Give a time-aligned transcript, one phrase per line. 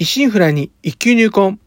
[0.00, 1.58] 一心不乱に一級入魂。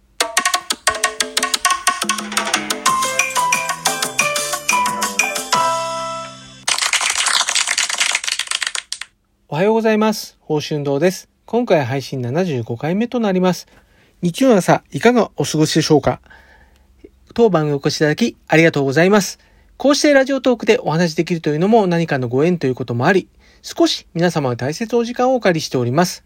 [9.50, 10.38] おはようございます。
[10.40, 11.28] 報春堂です。
[11.46, 13.68] 今回配信75回目となります。
[14.22, 16.22] 日曜の朝、いかがお過ごしでしょうか？
[17.34, 19.40] 当番組お越しいただき、ありがとうございます。
[19.76, 23.28] こうしてラジオトークでお話しできるというのも何かのご縁ということもあり、
[23.62, 26.24] 少し皆様の大切お時間をお借りしております。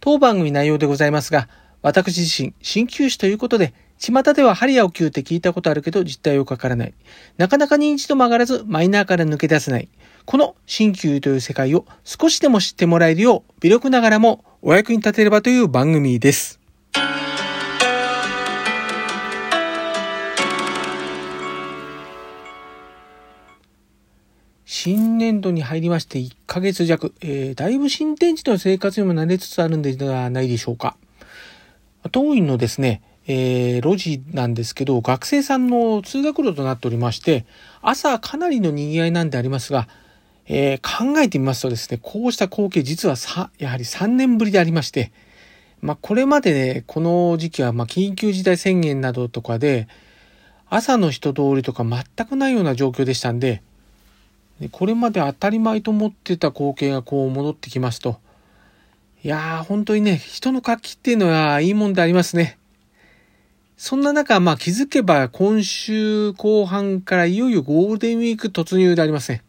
[0.00, 1.48] 当番組内容でございますが、
[1.82, 6.94] 私自身、鍼灸師ということで、巷では針やお灸って聞いたことあるけど実態をかからない。
[7.36, 9.88] なかなか認知度も上がらず、マイナーから抜け出せない。
[10.24, 16.59] この鍼灸という世界を少しでも知ってもらえるよう、微力ながらもお役に立てればという番組です。
[24.82, 30.96] 新年度に入りまして1ヶ月弱、えー、だいぶ新天地の生活にも慣れつつあるんではないでしょうか。
[32.12, 37.44] 当院のですね、えー、路地なんですけど、学生さんの通学路となっておりまして、
[37.82, 39.86] 朝かなりの賑わいなんでありますが、
[40.46, 45.12] えー、考えてみますとですね、こうした光景実はさ、やはり3年ぶりでありまして、
[45.82, 49.88] まあこれまでね、この時期はま緊急事態宣言などとかで、
[50.70, 53.62] 朝の人通りとか全くないような状況でしたんで、
[54.68, 58.18] これまで当たり前と思ってた光景がこう戻ってきますと、
[59.22, 62.58] いやー、本当にね、人の活気っていうのはいいもんでありますね。
[63.76, 69.42] そんな中、まあ気づけば今週後半からいよいよゴールデンウィーク突入でありますね。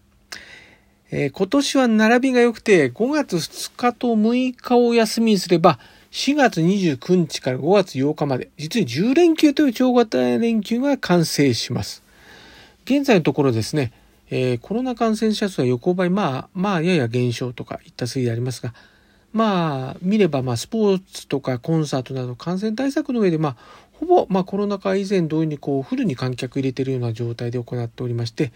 [1.12, 5.78] えー、今年は並びが良くて5月2日と6日を休みにすれば
[6.12, 12.02] 4月29日から5月8日まで実に10連休という超型連休が完成します。
[12.86, 13.92] 現在のところですね、
[14.34, 18.74] えー、コロナ感染者数は横ばい、まあ、まあ、やや減少とかいった推移でありますが、
[19.34, 23.56] まあ、見れば、まあ、スポーツとかコンサートなど感染対策の上で、まあ、
[23.92, 28.54] ほぼ、まあ、コロナ禍以前同様に、こう、フルに観客入れてるような状態で行っておりまして、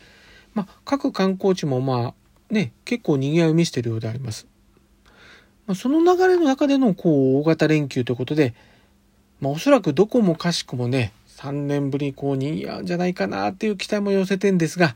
[0.54, 2.14] まあ、各観光地も、ま
[2.50, 4.48] あ、ね、結構賑わいを見せてるようであります。
[5.68, 8.54] まあ、その流れの中での、こう、大型連休ということで、
[9.42, 14.96] まあ、おそらくどこもかしくもね、3年ぶりにこう、賑わうんじゃないかなっていう期待も寄せてんですが、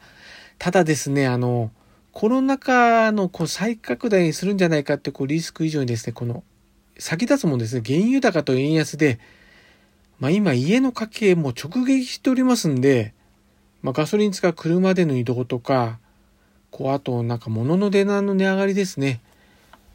[0.60, 1.72] ただですね、あの、
[2.12, 6.44] コロナ禍のこう再拡大するんじゃないかってこうリスク以上にですね、この
[6.98, 9.20] 先立つもんですね、原油高と円安で、
[10.20, 13.14] まあ今家の家計も直撃しておりますんで、
[13.82, 15.98] まあガソリン使う車での移動とか、
[16.72, 19.22] こうあとなんか物の値段の値上がりですね。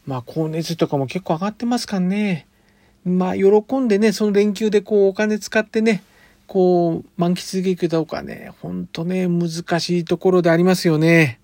[0.06, 2.46] まあ光熱とかも結構上がってますからね。
[3.04, 6.02] まあ喜んでね、その連休でこうお金使ってね、
[6.46, 9.48] こう、満喫できるかどうかね、ほんとね、難
[9.80, 11.40] しいところでありますよね。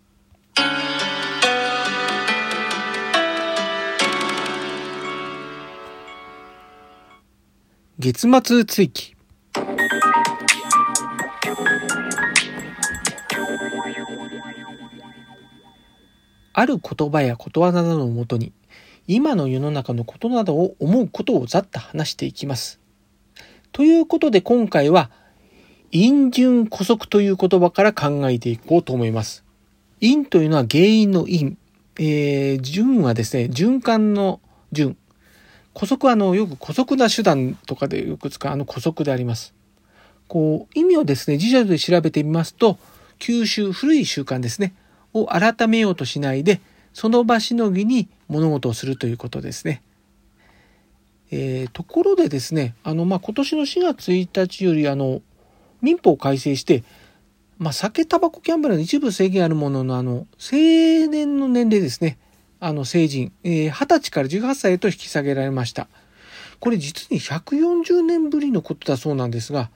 [7.99, 9.15] 月末追記。
[16.53, 18.53] ある言葉やことわざなどをもとに、
[19.07, 22.80] 今の世の中のことなどを思うことをざっと話していきます。
[23.73, 25.11] ということで今回は、
[25.93, 29.45] 因順古速という言葉から考えていこうと思います。
[30.01, 31.57] 因というのは原因の因。
[31.99, 34.41] えー、順はですね、循環の
[34.73, 34.97] 順。
[35.75, 39.55] 古速はあの、よく古速な手段とかでよく使うあの古速であります。
[40.29, 42.79] こう、意味をですね、辞書で調べてみますと、
[43.19, 44.75] 吸収、古い習慣ですね、
[45.13, 46.61] を改めようとしないで、
[46.93, 49.83] その場しのぎに物事をするということですね。
[51.31, 55.23] えー、ところでですね、あの、まあ、今年の4月1日より、あの、
[55.81, 56.83] 民法を改正して、
[57.59, 62.19] まあ、酒、タバコ、キャンブルの一部制限あるものの、あの、青年の年齢ですね。
[62.59, 65.89] あの、成人、えー、20歳から18歳へと引き下げられました。
[66.59, 69.71] これ実に140年ぶりのことだそうなんですが、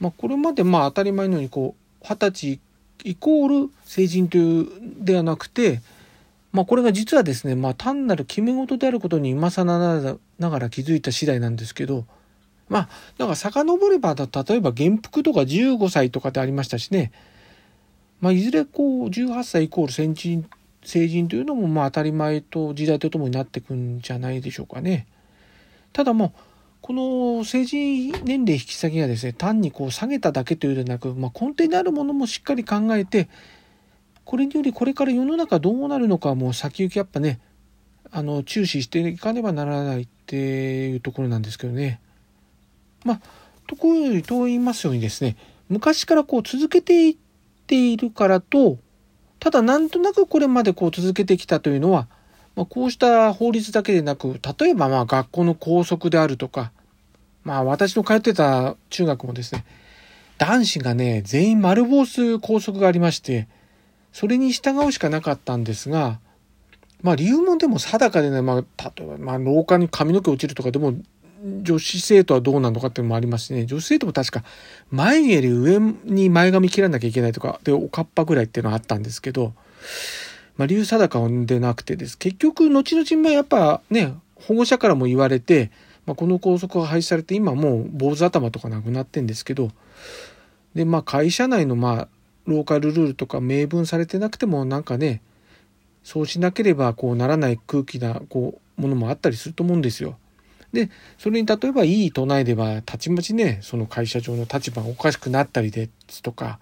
[0.00, 2.60] まあ、これまでまあ当たり前のようにこう、20歳
[3.04, 5.80] イコール成人というではなくて、
[6.52, 9.78] まあ、これが実はですね、まあ、単なる決め事であることに今更
[10.38, 12.04] ながら気づいた次第なんですけど、
[12.68, 12.88] まあ、
[13.18, 17.10] だから遡れば、例えば元服とか15歳とかでありましたしね、
[18.20, 20.48] まあ、いずれこう、18歳イコール成人、
[20.84, 25.06] 成人というのも、まあ、当たり前と時代とともになっていくんじゃないでしょうかね。
[25.92, 26.32] ただもう、
[26.82, 33.28] この成人年齢引き下げがですね、単にこう下げただけというのではなく、まあ、根底にあるものもしっかり考えて、
[34.24, 37.40] これによりこれから世の中どうなるのかもう先行きやっぱね、
[38.10, 42.00] あの、注視していかねばならないっていうところなんですけどね。
[43.04, 43.20] まあ、
[43.66, 45.36] ところよりと言いますようにですね、
[45.68, 47.16] 昔からこう続けていっ
[47.66, 48.78] ているからと、
[49.40, 52.06] ただなんとなくこれまでこう続けてきたというのは、
[52.54, 56.70] まあ、こうした法律だけでなく、例えばまあ学校の校則であるとか、
[57.44, 59.64] まあ私の通ってた中学もですね、
[60.38, 63.48] 男子がね、全員丸坊主校則がありまして、
[64.12, 66.20] それに従うしかなかったんですが、
[67.02, 70.94] まあ理由もでも定かでね、まあ例えばまあ廊下に髪の毛落ちるとかでも、
[71.62, 74.44] 女子生徒はどうなのかっていうのもありますしね、女子生徒も確か
[74.90, 79.52] 眉毛より上に前髪切らなきゃいけないとか、で、おかっぱぐらいっていうのはあったんですけど、
[80.56, 82.16] まあ理由定かでなくてです。
[82.16, 85.70] 結局、後々、まあやっぱね、保護者からも言われて、
[86.06, 89.70] まあ、この校則が廃止されて今もう坊主頭とかなくなってんですけど
[90.74, 92.08] でまあ会社内のまあ
[92.46, 95.22] ローカルルールとか明文されてなくてもなんかね
[96.02, 100.16] そうしなければこうならない空気なこうものもあったりすると思うんですよ。
[100.72, 106.58] でそれに例えばいい唱えではたちまちねその会社上の立場がおかしくなったりですとか、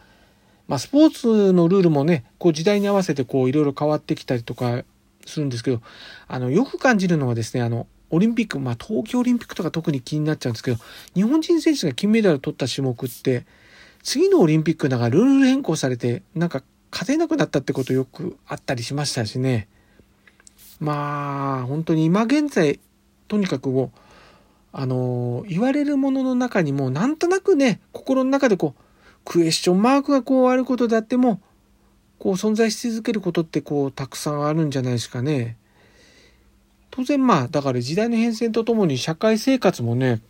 [0.67, 4.83] まあ、スポーツのルールもねこう時代に合わせてこういろいろ変わってきたりとか
[5.25, 5.81] するんですけど
[6.27, 10.79] あのよく感じるのはですねあのオリンピック、まあ東京オリンピックとか特に気になっちゃうんですけど、
[11.15, 13.47] 日本人選手が金メダルを取った種目って、
[14.03, 19.69] 次のオリンピックだかルール変更されて、なんか勝てなくなったってことよくあったりしましたしね。
[20.81, 22.81] まあ、本当に今現在、
[23.29, 23.91] とにかくもう、
[24.73, 28.83] あの言われるものの中にも、なんとなくね、心の中でこう、
[29.25, 31.41] クエスチョンマークがこうあることであっても、
[32.19, 35.57] こう存在し続けることってこう、たくさんあるんじゃないですかね。
[36.91, 40.21] 当然まあ、だから時代の変遷とともに社会生活もね、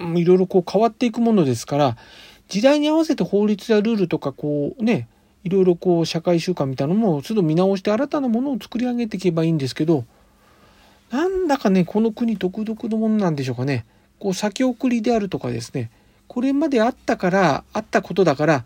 [0.00, 1.96] いろいろこう変わっていくものですから、
[2.48, 5.08] 時代に合わせて法律やルールとかこうね、
[5.44, 10.04] いろいろこう社会習慣みたいなのも都度見直して新たなものを作り上げていけばいいんですけど、
[11.10, 13.86] なんだかね、この国独特のものなんでしょうかね。
[14.18, 15.90] こう先送りであるとかですね、
[16.26, 18.64] これまであったから、あったことだから、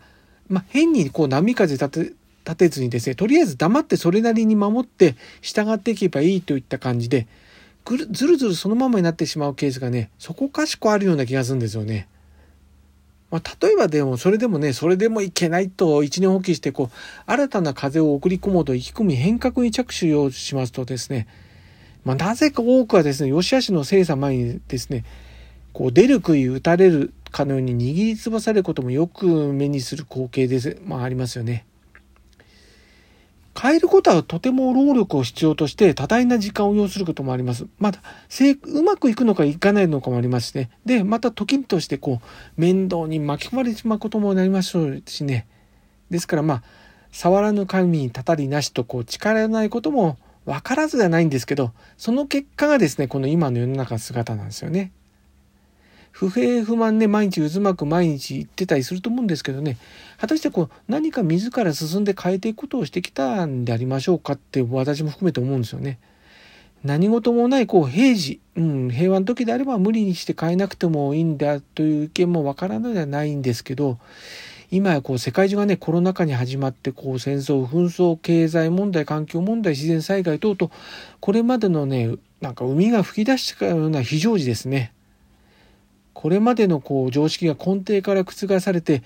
[0.49, 2.13] まあ、変にこう波風立て
[2.45, 7.27] 立てずにですね、とりあえず黙ってそれなりに守って従っていけばいいといった感じで、
[7.85, 12.07] ぐるずるずるそのままになってしまうケースがね、そこかしこあるような気がするんですよね。
[13.33, 16.95] まあ、例えばでも、それでもね、それでもいけないと一年放棄して、こう、
[17.25, 21.25] 新たな風を送り込もうと意気込み変革に着手をしますとですね、
[22.05, 25.03] まあ、なぜか多くはですね、吉橋の精査前にですね、
[25.73, 31.65] こう、出る杭打たれるかのように握りつばされることもよく目にする光景です、まあ、ありますよね。
[33.63, 37.65] 変えることはとても労力を必要として多大な時間を要することもあります。
[37.79, 38.01] また、
[38.65, 40.69] うまくいくのかいかないのかもありますしね。
[40.83, 45.47] で、また時としてこう、面倒に巻き込まれてしまうこともなりますしね。
[46.09, 46.63] ですからまあ、
[47.13, 54.91] 触らぬ神にたたりなしとこう、力のないことも分からずではないんですけど、その結果がですね、この今の世の中の姿なんですよね。
[56.13, 59.77] 不平不満ね、毎日渦巻く毎日言ってたりすると思うんですけどね、
[60.19, 65.97] 果たしてこう、何か自ら進んで変えていくことをしてきたんでありましょうかって私も含めて思うんですよね。
[66.83, 73.97] 何事もないこう平時、うん、平和の時であれば無理にして変えなくてもいいんだという意見もわからないではないんですけど、
[74.69, 80.71] 今やこう世界中がね、コロナ禍に始まってこう戦争、紛争、経済問題、環境問題、自然災害等々、
[81.19, 84.93] これまでのね、なんか海が吹き出したような非常時ですね。
[86.13, 89.03] これまでのこう常識が根底から覆されて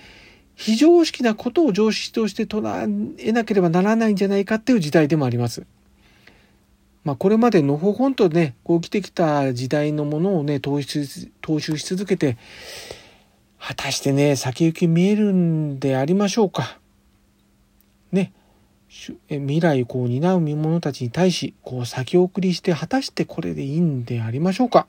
[0.54, 5.64] 非常識なことを常識として捉えなければならないんじゃないかっていう時代でもあります。
[7.04, 12.36] まあ、これまでのほほんとねこう生きてきた時代のものをね踏襲踏襲し続けて
[13.58, 16.78] 果たしてね先行き見えるんでありましょうか。
[18.12, 18.32] ね
[19.28, 24.86] 未来こう担う見物たちに対しこう先送りして果たしてこれでいいんでありましょうか。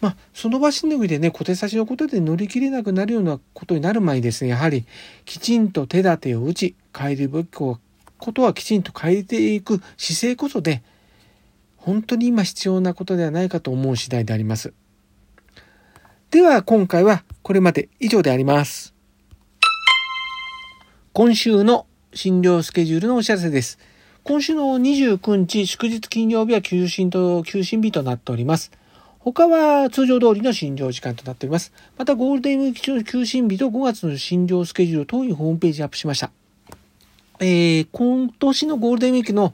[0.00, 4.86] まあ、その場しのぎでね、小手差しのことで乗り切れなくなるようなことになる前にですね、やはり
[5.24, 7.78] きちんと手立てを打ち、変えるべきこ
[8.32, 10.82] とはきちんと変えていく姿勢こそで、
[11.76, 14.72] 本当に今必要なことではないかと思う次第であります。
[16.30, 18.94] では今回はこれまで以上であります。
[21.12, 23.78] 今週の診療スケジュールのお知らせです。
[24.22, 28.70] 今週の29日祝日金曜日は休診と休診日となっております。
[29.22, 31.74] 他は通常通りの診療時間となっております。
[31.98, 36.30] またゴールデンウィーク中の休診日と5月の診療スケジュール等にホームページアップしました。
[37.38, 39.52] えー、今年のゴールデンウィークの、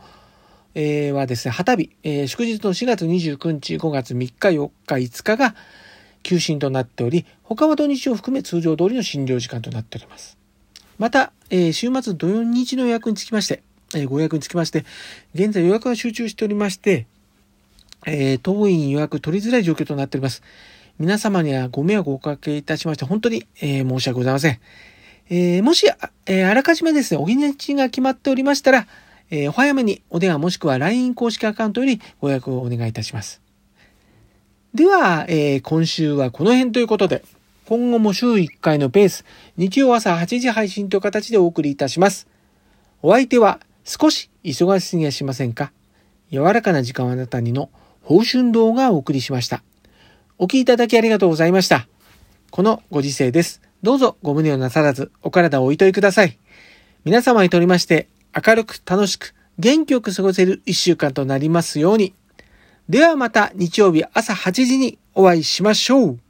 [0.77, 5.57] えー、はですね、旗日、えー、祝日の4月29日、5月3日、4日、5日が
[6.23, 10.39] 休診となっており、他は土日を含め通常通りの診療時間となっております。
[10.99, 13.65] また、えー、週末土曜日の予約につきまして、
[13.97, 14.85] え、ご予約につきまして、
[15.35, 17.07] 現在予約が集中しておりまして、
[18.07, 20.43] えー、当院予約取りづらい状況となっております。
[20.99, 24.59] 皆様にはご迷惑をおかけいたしまして、本当に、えー、申し訳ございません。
[25.29, 25.87] えー、もし、
[26.27, 28.87] えー、あらかじめですね、お日にちが決まっておりましたら、
[29.31, 33.43] えー、お早めにお電話もしくは LINE 公式アカウントよりご予約をお願いいたします。
[34.73, 37.25] では、えー、今週はこの辺ということで、
[37.67, 39.25] 今後も週1回のペース、
[39.57, 42.29] 日曜朝8時配信という形でお送りいたします。
[43.03, 45.73] お相手は少し忙しすぎやしませんか？
[46.31, 47.69] 柔らかな時間をあなたにの
[48.07, 49.65] 報春動画をお送りしました。
[50.39, 51.89] お聴きいただきありがとうございました。
[52.53, 53.61] このご時世です。
[53.83, 56.39] どうぞご無理をなさらず、お体をおいといください。
[57.05, 62.15] 皆様にとりまして、明るく楽しく元気よく過ごせる一週間となりますように。
[62.89, 66.21] ではまた日曜日朝8時にお会いしましょう。